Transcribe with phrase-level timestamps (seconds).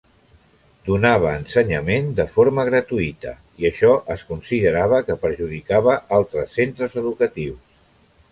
[0.85, 7.61] Donava ensenyament de forma gratuïta i això es considerava que perjudicava altres centres educatius.